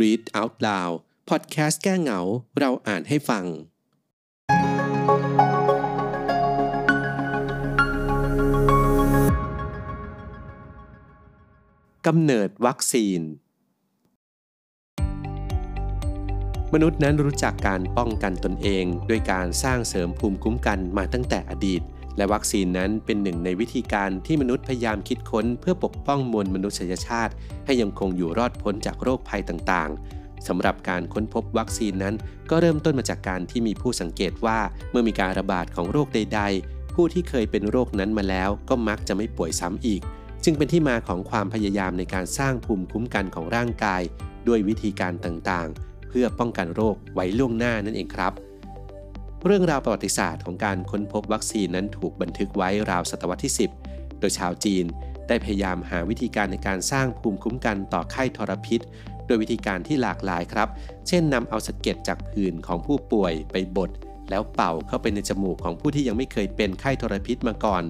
[0.00, 0.94] Read Out Loud
[1.28, 2.20] พอดแคสต์แก้เหงา
[2.58, 3.44] เราอ่านให้ฟัง
[12.06, 13.20] กำเนิดวัคซีน
[16.72, 21.82] มนุษย์นั้นรู้จักการป้องกันตนเอง ด้วยการสร้างเสริมภูมิคุ้มกันมาตั้งแต่อดีต
[22.16, 27.32] และวัคซีนนั้นเป็นหนึ่งในวิธีการที่มนุษย์พยายามคิดค้น เพื่อปกป้องมวลมนุษยชาติ
[27.64, 32.14] ให้ยังคงอยู่รอดพ้นจากโรคภัยต่างๆสำหรับการค้นพบวัคซีนนั้น
[32.50, 34.58] ก็เริ่มต้นมาจากการที่มีผู้สังเกตว่า
[34.90, 40.02] เมื่อมีการระบาดของโรคใด ๆ ผู้ที่เคยเป็นโรคนั้นมาแล้ว ก็มักจะไม่ป่วยซ้ำอีก
[40.44, 44.02] จึงเป็นที่มาของความพยายามในการสร้างภูมิคุ้มกันของร่างกาย
[44.48, 48.32] ด้วยวิธีการต่างๆ เพื่อป้องกันโรคไว้ล่วงหน้านั่นเองครับ
[49.46, 54.84] เรื่องราวประวัติศาสตร์ของการค้นพบวัคซีนนั้นถูกบันทึกไว้ราวศตวรรษที่ 10 โดยชาวจีน
[55.28, 58.80] ได้พยายามหาวิธีการในการสร้างภูมิคุ้มกันต่อไข้ทรพิษ
[59.26, 60.68] โดยวิธีการที่หลากหลายครับ
[61.08, 63.90] เช่นนำเอาสะเก็ดจากผื่นของผู้ป่วยไปบด
[64.30, 67.82] แล้วเป่าเข้าไปในจมูกของผู้ที่ยังไม่เคยเป็นไข้ทรพิษมาก่อน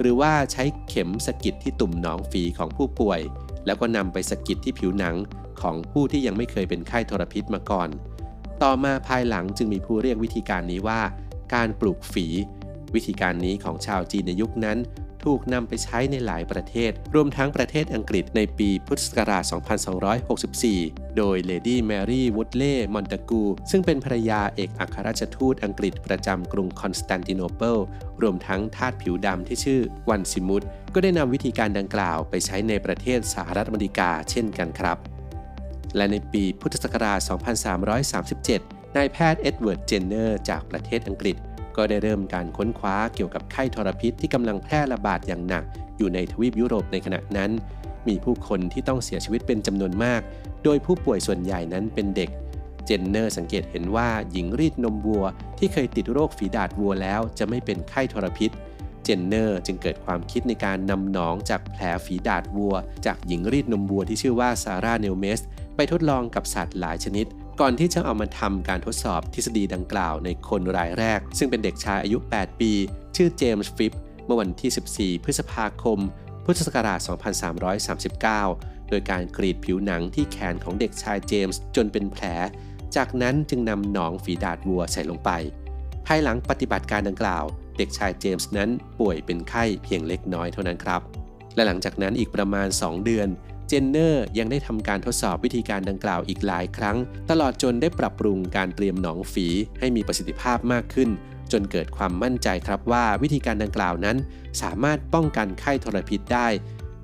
[0.00, 3.20] หรือว่าใช้เข็มสะกิดที่ตุ่มหนองฝีของผู้ป่วย
[3.66, 5.16] แล้วก็นำไปสะกิดที่ผิวหนัง
[5.60, 7.88] ของผู้ที่ยังไม่เคยเป็นไข้ทรพิษมาก่อน
[8.62, 11.00] ต่อมาภายหลังจึงมีผู้เรียกวิธีการนี้ว่า
[11.54, 12.26] การปลูกฝี
[12.94, 14.78] วิธีการนี้ของชาวจีนในยุคนั้น
[15.24, 19.44] ถูกนำไปใช้ในหลายประเทศ รวมทั้งประเทศอังกฤษในปีพุทธศักราช
[20.34, 27.76] 2264 โดยเลดี้แมรี่ เวิร์ทลีย์ มอนตากู ซึ่งเป็นภรรยาเอกอัครราชทูตอังกฤษประจำกรุงคอนสแตนติโนเปิล
[28.22, 30.62] รวมทั้งทาสผิวดำที่ชื่อวันซิมัส
[30.94, 35.15] ก็ได้นำวิธีการดังกล่าวไปใช้ในประเทศสหรัฐอเมริกาเช่นกันครับ
[35.96, 37.18] และในปีพุทธศักราช
[38.28, 41.36] 2337 นายแพทย์เอ็ดเวิร์ด เจนเนอร์ จากประเทศอังกฤษ
[41.76, 45.64] ก็ได้เริ่มการค้นคว้าเกี่ยวกับไข้ทรพิษที่กำลังแพร่ระบาดอย่างหนัก
[45.98, 47.50] อยู่ในทวีปยุโรปในขณะนั้น
[48.08, 50.20] มีผู้คนที่ต้องเสียชีวิตเป็นจำนวนมาก
[50.64, 52.30] โดยผู้ป่วยส่วนใหญ่นั้นเป็นเด็ก
[52.86, 55.24] เจนเนอร์สังเกตเห็นว่าหญิงรีดนมวัว
[55.58, 58.50] ที่เคยติดโรคฝีดาดวัวแล้วจะไม่เป็นไข้ทรพิษ
[59.04, 62.74] เจนเนอร์จึงเกิดความคิดในการนำหนองจากแผลฝีดาดวัว
[63.06, 65.40] จากหญิงรีดนมวัวที่ชื่อว่าซาร่าเนลเมส
[65.76, 67.26] ไปทดลองกับสัตว์หลายชนิด
[67.60, 72.72] ก่อนที่จะเอามาทำการทดสอบทฤษฎีดังกล่าวในคนรายแรก ซึ่งเป็นเด็กชายอายุ 8 ปี
[73.16, 73.92] ชื่อเจมส์ฟิปส์
[74.24, 75.98] เมื่อวันที่ 14 พฤษภาคม
[76.44, 76.98] พุทธศักราช
[77.74, 82.24] 2339 โดยการกรีดผิวหนังที่แขนของเด็กชายเจมส์จนเป็นแผล
[82.96, 85.30] จากนั้นจึงนำหนองฝีดาดวัวใส่ลงไป
[86.06, 87.44] ภายหลังปฏิบัติการดังกล่าว
[87.78, 91.00] เด็กชายเจมส์นั้นป่วยเป็นไข้เพียงเล็กน้อยเท่านั้นครับ
[91.54, 93.28] และหลังจากนั้นอีกประมาณ 2 เดือน
[93.68, 96.96] เจนเนอร์ยังได้ทำการทดสอบวิธีการดังกล่าวอีกหลายครั้ง
[97.30, 99.46] ตลอดจนได้ปรับปรุงการเตรียมหนองฝี
[99.80, 101.10] ให้มีประสิทธิภาพมากขึ้น
[101.52, 104.16] จนเกิดความมั่นใจครับว่าวิธีการดังกล่าวนั้น
[104.62, 106.48] สามารถป้องกันไข้ทรพิษได้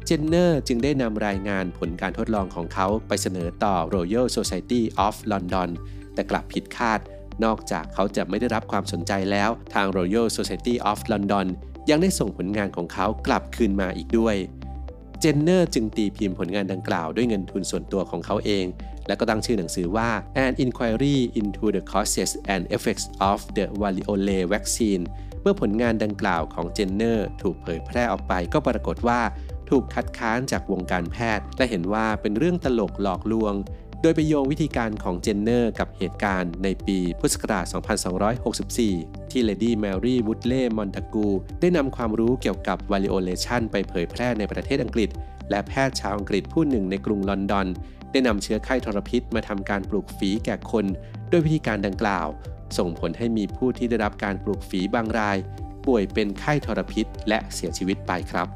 [0.06, 5.70] เจนเนอร์จึงได้นำรายงานผลการทดลองของเขาไปเสนอต่อ Royal Society of London
[6.14, 7.00] แต่กลับผิดคาด
[7.44, 11.46] นอกจากเขาจะไม่ได้รับความสนใจแล้ว ทาง Royal Society of London
[11.90, 14.36] ยังได้ส่งผลงานของเขากลับคืนมาอีกด้วย
[15.24, 18.66] เจนเนอร์จึงตีพิมพ์ผลงานดังกล่าวด้วยเงินทุนส่วนตัวของเขาเอง
[19.06, 20.10] และก็ตั้งชื่อหนังสือว่า
[20.44, 25.02] An Inquiry into the Causes and Effects of the Variolae Vaccinae
[25.42, 29.20] เมื่อผลงานดังกล่าวของเจนเนอร์ถูกเผยแพร่ออกไปก็ปรากฏว่า
[29.70, 33.54] ถูกคัดค้านจากวงการแพทย์ และเห็นว่าเป็นเรื่องตลกหลอกลวง
[34.04, 37.64] โดยไปโยงวิธีการของเจนเนอร์กับเหตุการณ์ในปีพุทธศักราช
[38.68, 41.28] 2264 ที่เลดี้แมรี่ เวิร์ทลีย์ มอนตากู
[41.60, 45.10] ได้นำความรู้เกี่ยวกับ variolation ไปเผยแพร่ในประเทศอังกฤษ
[45.50, 47.66] และแพทย์ชาวอังกฤษผู้หนึ่งในกรุงลอนดอน
[48.10, 50.84] ได้นำเชื้อไข้ทรพิษมาทำการปลูกฝีแก่คน
[51.30, 52.28] ด้วยวิธีการดังกล่าว
[52.78, 55.36] ส่งผลให้มีผู้ที่ได้รับการปลูกฝีบางราย
[55.86, 58.48] ป่วยเป็นไข้ทรพิษ และเสียชีวิตไปครับ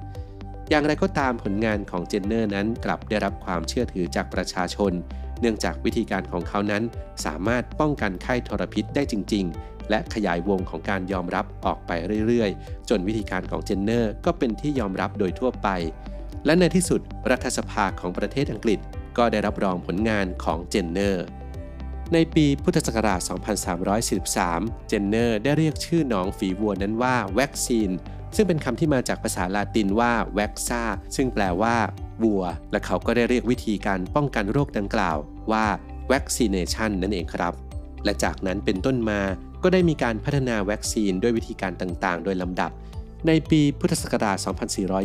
[0.71, 4.93] อย่างไรก็ตามผลงานของเจนเนอร์นั้นกลับได้รับความเชื่อถือจากประชาชน
[5.41, 6.83] เนื่องจากวิธีการของเขานั้น
[7.25, 11.91] สามารถป้องกันไข้ทรพิษได้จริง ๆ และขยายวงของการยอมรับออกไป
[12.27, 15.69] เรื่อยๆ จนวิธีการของเจนเนอร์ก็เป็นที่ยอมรับโดยทั่วไป
[16.45, 17.01] และในที่สุด
[17.31, 18.79] รัฐสภาของประเทศอังกฤษ
[19.19, 21.27] ก็ได้รับรองผลงานของเจนเนอร์
[22.13, 23.21] ในปีพุทธศักราช
[24.05, 27.91] 2343 เจนเนอร์ได้เรียกชื่อหนองฝีวัวนั้นว่าแว็กซีน
[28.37, 30.83] ซึ่งเป็นคำที่มาจากภาษาลาตินว่าแว็กซา
[31.17, 31.77] ซึ่งแปลว่า
[32.23, 32.43] วัว
[32.73, 35.17] และเขาก็ได้เรียกวิธีการป้องกันโรคดังกล่าว
[35.53, 35.67] ว่า
[36.13, 37.55] vaccination นั่นเองครับ
[38.05, 39.21] และจากนั้นเป็นต้นมา
[39.63, 42.71] ก็ได้มีการพัฒนาวัคซีนด้วยวิธีการต่างๆ โดยลำดับ
[43.27, 44.37] ในปีพุทธศักราช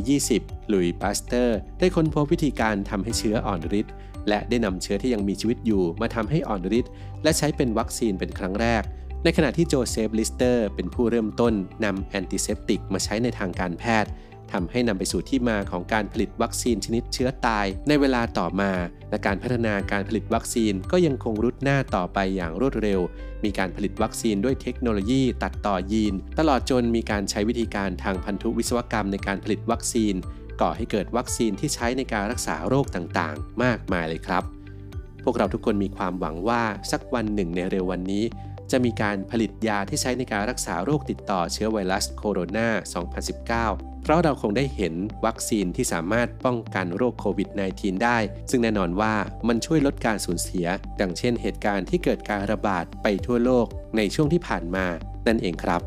[0.01, 3.93] 2420หลุยส์ ปาสเตอร์ ได้ค้นพบวิธีการทำให้เชื้ออ่อนฤทธิ์
[4.27, 6.91] และได้นำเชื้อที่ยังมีชีวิตอยู่มาทำให้อ่อนฤทธิ์
[7.23, 8.83] และใช้เป็นวัคซีนเป็นครั้งแรก
[9.23, 11.53] ในขณะที่โจเซฟลิสเตอร์เป็นผู้เริ่มต้น
[11.85, 14.09] นำ antiseptic มาใช้ในทางการแพทย์
[14.53, 18.71] ทำให้นำไปสู่ที่มาของการผลิตวัคซีนชนิดเชื้อตายในเวลาต่อมา
[19.09, 22.99] และการพัฒนาการผลิตวัคซีนก็ยังคงรุดหน้าต่อไปอย่างรวดเร็ว
[23.43, 30.15] มีการผลิตวัคซีนด้วยเทคโนโลยีตัดต่อยีน ตลอดจนมีการใช้วิธีการทางพันธุวิศวกรรมในการผลิตวัคซีน
[30.61, 34.43] ก่อให้เกิดวัคซีนที่ใช้ในการรักษาโรคต่างๆ มากมายเลยครับ
[35.23, 38.23] พวกเราทุกคนมีความหวังว่าสักวันหนึ่งในเร็ววันนี้
[38.71, 42.67] จะมีการผลิตยาที่ใช้ในการรักษาโรคติดต่อเชื้อไวรัสโคโรนา
[43.35, 44.93] 2019 เพราะเราคงได้เห็น
[45.25, 48.17] วัคซีนที่สามารถป้องกันโรคโควิด -19 ได้
[48.49, 49.13] ซึ่งแน่นอนว่า
[49.47, 50.67] มันช่วยลดการสูญเสีย
[51.01, 53.65] ดังเช่นเหตุการณ์ที่เกิดการระบาดไปทั่วโลก
[53.97, 54.85] ในช่วงที่ผ่านมา
[55.27, 55.81] นั่นเองครับ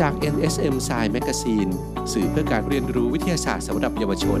[0.00, 1.70] จาก NSM Science Magazine
[2.12, 4.40] สื่อเพื่อการเรียนรู้วิทยาศาสตร์สำหรับเยาวชน